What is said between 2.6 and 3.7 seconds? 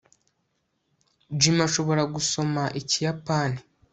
ikiyapani